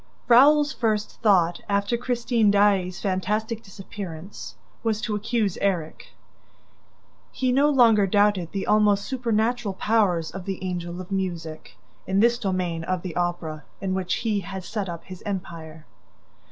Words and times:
Raoul's 0.27 0.73
first 0.73 1.21
thought, 1.21 1.61
after 1.69 1.95
Christine 1.95 2.49
Daae's 2.49 2.99
fantastic 2.99 3.61
disappearance, 3.61 4.55
was 4.81 4.99
to 5.01 5.13
accuse 5.13 5.57
Erik. 5.59 6.13
He 7.31 7.51
no 7.51 7.69
longer 7.69 8.07
doubted 8.07 8.51
the 8.51 8.65
almost 8.65 9.05
supernatural 9.05 9.75
powers 9.75 10.31
of 10.31 10.45
the 10.45 10.63
Angel 10.63 10.99
of 11.01 11.11
Music, 11.11 11.77
in 12.07 12.19
this 12.19 12.39
domain 12.39 12.83
of 12.83 13.03
the 13.03 13.15
Opera 13.15 13.63
in 13.79 13.93
which 13.93 14.15
he 14.25 14.39
had 14.39 14.63
set 14.63 14.89
up 14.89 15.03
his 15.03 15.21
empire. 15.23 15.85